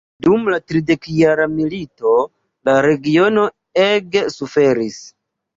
[0.25, 2.15] Dum la tridekjara milito
[2.71, 3.47] la regiono
[3.85, 4.99] ege suferis.